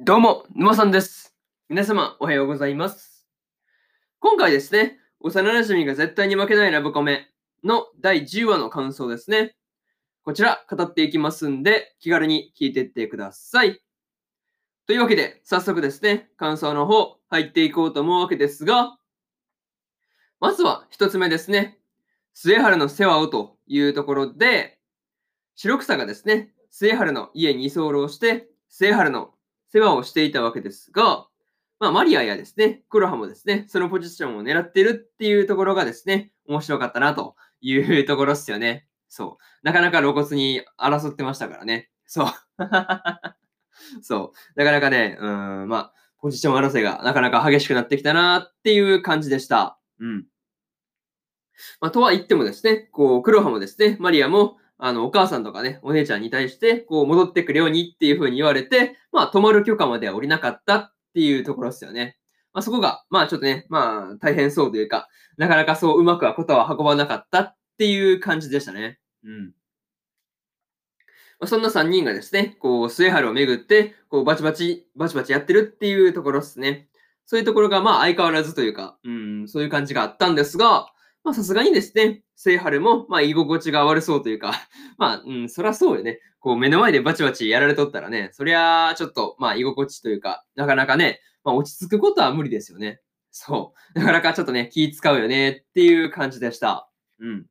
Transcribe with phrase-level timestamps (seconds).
[0.00, 1.34] どうも、沼さんです。
[1.68, 3.26] 皆様、おはようございます。
[4.20, 7.32] 今回ですね、幼馴染が絶対に負けないラブコメ
[7.64, 9.56] の第10話の感想ですね。
[10.22, 13.82] こちら、語っていきますんで、気軽に聞いていってください。
[14.86, 18.96] というわけで、早速ですね、感想の方、入っていこうと思うわけですが、
[20.38, 21.80] まずは一つ目ですね、
[22.34, 24.78] 末春の世話をというところで、
[25.56, 29.34] 白草がですね、末春の家に居候して、末春の
[29.68, 31.26] 世話をしていたわけですが、
[31.80, 38.86] まあ、マリアやですね、黒羽もですね、そのポジションを狙ってるっていうところがですね、面白かったなというところっすよね。
[39.08, 39.66] そう。
[39.66, 41.90] なかなか露骨に争ってましたからね。
[42.06, 42.26] そう。
[44.02, 44.60] そう。
[44.60, 49.78] なかなかね、うん、まあ、ポジション争いがなかなか激しくなってきたなっていう感じでした。
[50.00, 50.26] うん。
[51.80, 62.16] まあ、とは言ってもですね、こう、黒羽もですね、マリアも、あの、お母さんとかね、お姉ちゃんに対して、こう、戻ってくるようにっていう風に言われて、まあ、泊まる許可までは降りなかったっていうところですよね。
[62.52, 69.00] まあ、そこが、まあ、ちょっとね、まあ、大変そうというか、なかなかそううまくはことは運ばなかったっていう感じでしたね。
[69.24, 69.46] うん。
[71.40, 76.88] まあ、そんな3人がですね、こう、末春をめぐって、こう、バチバチ、バチバチやってるっていうところですね。
[77.26, 80.92] そういうところが、まあ、相変わらずというか、うん、そういう感じがあったんですが、
[81.24, 84.52] まあ、さすがにですね、末春も、まあ、居心地が悪そうというか、
[84.96, 86.20] まあ、うん、そりゃそうよね。
[86.38, 93.00] こう、目の前でバチバチやられとったらね、そりゃ、ちょっと、まあ、居心地というか、なかなかね、まあ、落ち着くことは無理ですよね。
[93.32, 93.98] そう。
[93.98, 96.88] なかなかちょっとね、気使うよねっていう感じでした。
[97.18, 97.46] うん。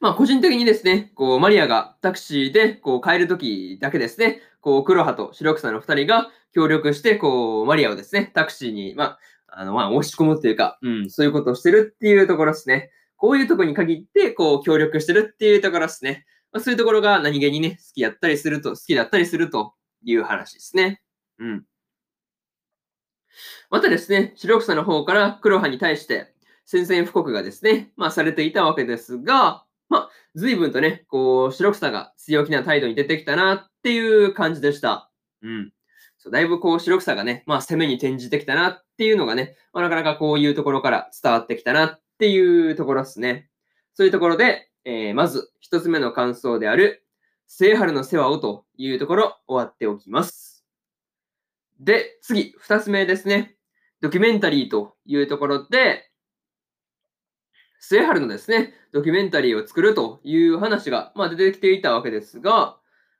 [0.00, 9.18] まあ、個人的にですね、こう、マリアがタクシーで、こう、帰るときだけですね、こう、黒羽と白草の二人が協力して、こう、マリアをですね、タクシーに、まあ、
[9.54, 12.90] あの、まあ、押し込むっていうか、うん、そういうことをしてるっていうところですね。
[13.16, 16.26] こういうところに限って、こう、協力してるっていうところですね。
[16.52, 21.00] まあ、そういうところが何気にね、好きやったりすると、好きだったりするという話ですね。
[21.38, 21.64] うん。
[23.70, 26.32] またですね、白草の方から黒羽に対して
[26.66, 35.10] 宣戦布告がですね、まあされていたわけですが、まあ随分とね、こう、白草が強気な態度に出てきたなっていう感じでした。
[35.42, 35.72] うん。
[36.22, 43.50] そうだいぶこう、白草がね、まあ攻めに転じてきたなっていうのがね、まあ、なかなかこういうところから伝わってきたなっていうところですね。
[43.94, 47.04] そういうところで、えー、まず一つ目の感想である、
[47.48, 50.64] 聖春の世話をというところ終わっておきます。
[51.80, 53.56] で、次、二つ目ですね。
[54.00, 56.08] ドキュメンタリーというところで、
[57.80, 62.78] 末春のですね、ドキュメンタリーを作るという話が、まあ、出てきていたわけですが、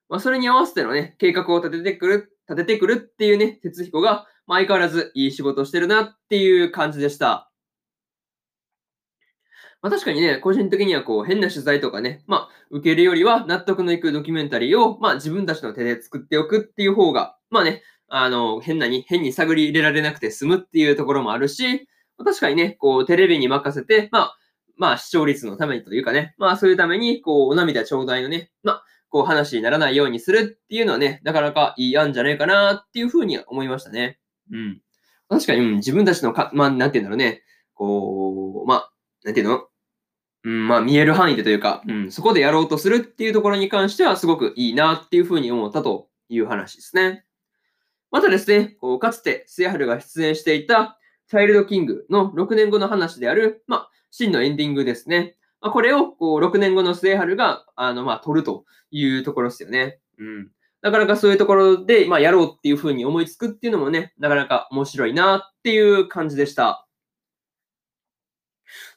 [0.08, 7.50] まあ、それに合わせてのね、計画を立ててくる、立ててくるっていうね、哲彦が、まあ、相変わらずいい仕事してるなっていう感じでした。
[9.82, 24.36] まあ、確かにね、個人的にはこう変な取材とかね、まあ、受けるよりは納得のいくドキュメンタリーを、まあ、自分たちの手で作っておくっていう方が、まあね、あの、変なに、変に探り入れられなくて済むっていうところもあるし、まあ、確かにね、こう、テレビに任せて、まあ、
[24.76, 34.18] まあ、視聴率のためにというかね、まあ、そういうために、こう、お涙ちょうだいのね、まあ、こう、話にならないようにするっていうのはね、なかなかいい案じゃないかなっていうふうに思いましたね。
[34.50, 34.80] うん。
[35.28, 37.42] 確かに、うん、自分たちのか、まあ、なんて言うんだろうね、
[37.74, 38.92] こう、まあ、
[39.22, 39.68] なんていうの？
[40.44, 47.24] うん、まあ、見える範囲でというか、うん、そこでやろうとするっていうところに関しては、すごくいいなっていうふうに思ったという話ですね。
[48.10, 50.98] またですね、こうかつて末春が出演していた
[51.28, 55.36] チャイルドキングの6年後の話である、まあ、真のエンディングですね。
[55.62, 60.00] まあ、これをこう6年後の末春があの、まあ、撮るというところですよね。
[60.18, 60.50] うん。
[60.82, 66.86] なかなかそういうところで、まあ、やろうっていうふうに思いつくっていうのもね、なかなか面白いなっていう感じでした。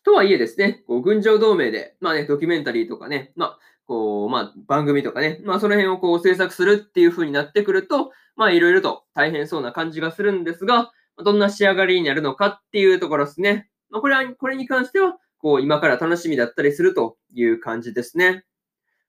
[0.04, 10.92] とはいえですね、こう群青同盟で、まあね、ドキュメンタリーとかね、まあ、こう、まあ、番組とかね、まあ、その辺をこう制作するっていう風になってくると、まあ、いろいろと大変そうな感じがするんですが、
[11.24, 13.70] どんな仕上がりになるのかっていうところですね。
[13.90, 18.46] まあ、これは、これに関しては、こう、今から楽しみだったりするという感じですね。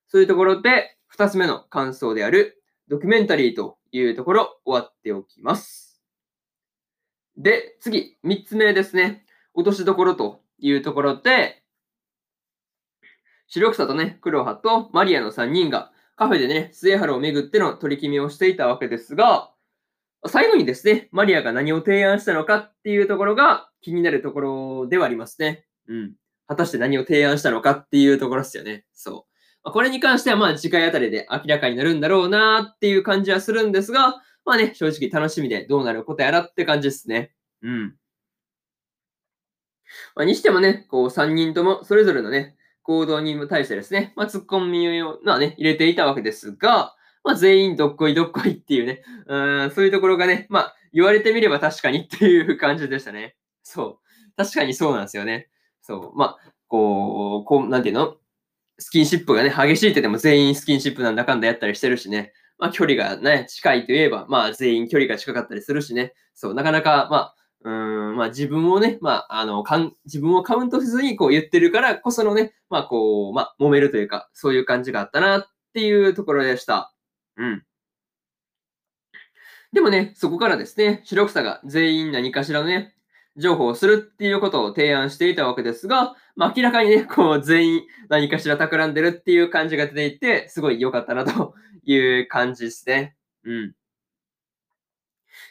[0.06, 6.02] そういうところで、二つ目の感想である、ドキュメンタリーというところ、終わっておきます。
[7.38, 9.24] で、次、三つ目ですね。
[9.54, 11.62] 落としどころというところで、
[13.46, 19.54] 白草とね、黒羽とマリアの3人がカフェでね、末春をめぐっての取り決めをしていたわけですが、
[20.26, 25.64] 最後にですね、マリアが何を提案したのかっていうところが気になるところではありますね。
[25.88, 26.12] うん。
[26.46, 28.84] 果たして何を提案したのかっていうところですよね。
[28.92, 29.72] そうま。
[29.72, 37.32] これに関してはまあ次回あたりで明らかになるんだろうなっていう感じはするんですが、まあね、正直楽しみでどうなることやらって感じですね。
[37.62, 37.96] うん。
[40.14, 46.94] まあ、にしてもね、こう3人ともそれぞれのね、行動に対してですね、まあ、ツッコミを、まあね、入れていたわけですが、
[47.24, 53.34] まあ、全員どっこいどっこいっていうね、うん、そういうところがね、まあ、言われてみれば確かにっていう感じでしたね。
[53.64, 54.36] そう。
[54.36, 55.48] 確かにそうなんですよね。
[55.86, 56.18] そう。
[56.18, 58.16] まあ、こう、こう、なんていうの？
[58.78, 62.32] スキンシップがね、激しいってでも全員スキンシップなんだかんだやったりしてるしね。
[62.58, 66.12] まあ、距離がね、近いといえば、まあ、全員距離が近かったりするしね。
[66.34, 76.92] そう、なかなか、まあ、うん、まあ自分をね、まあ、あの、かん、自分をカウントせずにこう言ってるからこそのね、まあこう、まあ揉めるというか、そういう感じがあったなっていうところでした。
[77.36, 77.64] うん。
[79.72, 82.94] でもね、そこからですね、白草が全員何かしらのね、
[83.36, 91.54] 情報をするっていうことを提案していたわけですが、まあ、明らかにね、こう全員何かしら企んでるっていう感じが出ていて、すごい良かったなと
[91.84, 93.16] いう感じですね。
[93.44, 93.74] うん。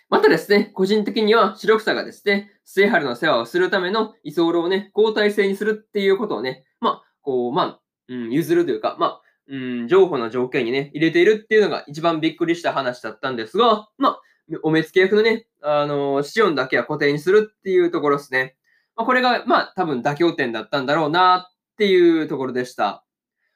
[0.10, 14.22] またですね、個人的には白草がですね、末春の世話をするための居候をね、交代制にするっていうことをね、まあ、こう、まあ、うん、譲るというか、まあ、うん、情報の条件にね、入れているっていうのが一番びっくりした話だったんですが、まあ、
[14.64, 18.56] お目付け役のね、あの、シオンだけは固定にするっていうところですね。
[18.96, 23.04] まあ、これが、まあ、多分妥協点だったんだろうなっていうところでした。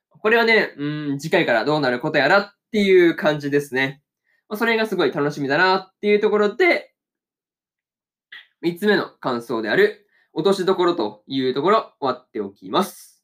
[0.09, 4.01] これはね、うん、次回からどうなることやらっていう感じですね。
[4.49, 6.93] まあ、それがすごい楽しみだなっていうところで、
[8.61, 13.23] 三つ目の感想である、落としどころというところ、終わっておきます。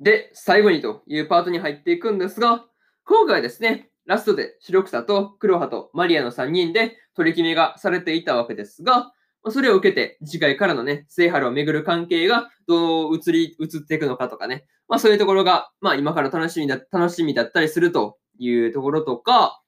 [0.00, 2.64] で、最後にというパートに入っていくんですが、
[3.04, 9.12] 今回ですね、ラストで白草と黒羽とマリアの3人で取り決めがされていたわけですが、
[9.50, 19.62] それを受けて次回からのね、聖春をめぐる関係がどう移り、移っていくのかとかね、まあそういうところが、まあ今から楽しみだ、楽しみだったりするというところとか、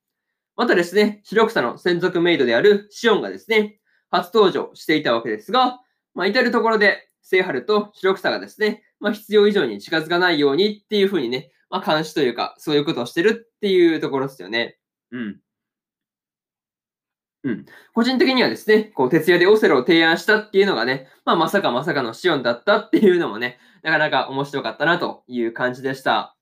[0.56, 3.78] またですね、白草の専属メイドであるシオンがですね、
[4.10, 5.80] 初登場していたわけですが、
[6.14, 14.78] まあ、至るところで、聖春と白草がですね、まあ、必要以上に近づかないようにっていうふうにね、まあ、監視というか、そういうことをしてるっていうところですよね。
[15.12, 15.40] うん。
[17.42, 17.66] うん。
[17.94, 26.36] 個人的にはですね、こう、徹夜でオセロを提案したっていうのがね、まあ、まさかまさかのシオンだったっていうのもね、なかなか面白かったなという感じでした。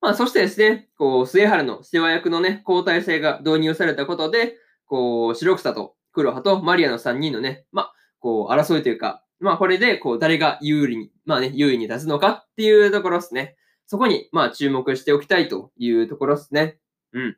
[0.00, 4.56] まあ、そしてですね、こう、末原の世話役のね、交代制が導入されたことで、
[4.86, 13.56] こう、白草と黒羽とマリアの3人のね、まあ、こう、争いというか、まあ、これで、こう、誰が有利に、まあね、優位に立つのかっていうところですね。
[13.86, 16.78] そこに、まあ、注目しておきたいというところですね。
[17.12, 17.36] うん。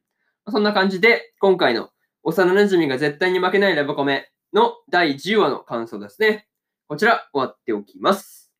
[0.48, 1.90] そんな感じで、今回の
[2.22, 6.46] 幼馴染が絶対に負けないラブコメの第10話の感想ですね。
[6.88, 8.52] こちら、終わっておきます。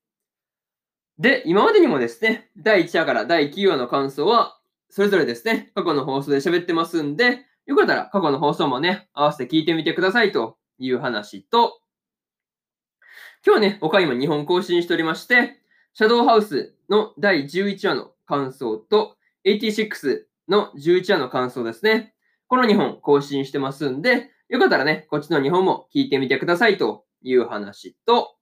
[1.18, 4.58] で、今までにもですね、第1話から第9話の感想は、
[4.90, 11.80] それぞれですね、過去の放送で喋ってますんで、よかったら過去の放送もね、合わせて聞いてみてくださいという話と、
[13.44, 15.60] 今日ね、他今2本更新しておりまして、
[15.98, 19.16] シャドウハウスの第11話の感想と、
[19.46, 22.12] 86の11話の感想ですね。
[22.48, 28.36] この2本更新してますんで、よかったらね、こっちの2本も聞いてみてくださいという話と、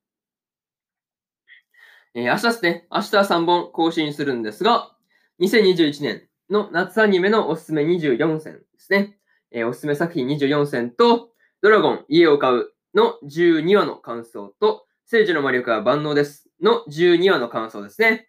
[2.15, 4.91] えー、明日ですね、明日3本更新するんですが、
[5.39, 9.17] 2021年の夏アニメのおすすめ24選ですね。
[9.53, 11.31] えー、おすすめ作品24選と、
[11.63, 18.29] ドラゴン家を買うの12話の感想と、聖女の魔力は万能ですの12話の感想ですね。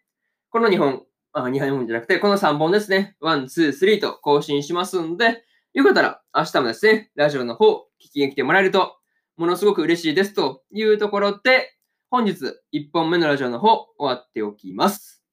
[0.50, 3.16] この2本、あ、2本じゃなくて、この3本ですね。
[3.22, 5.44] 1、2、3と更新しますんで、
[5.74, 8.98] よかったら明日もですね、ラジオの方、聞きに来てもらえると、
[9.38, 11.74] ものすごく嬉しいですというところで、
[12.10, 15.24] 本日1本目のラジオの方終わっておきます。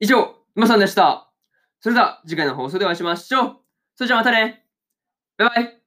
[0.00, 1.30] 以上、今さんでした。
[1.80, 3.56] それでは次回の放送でお会いしましょう。
[3.94, 4.64] それじゃあまたね。
[5.36, 5.77] バイバイ。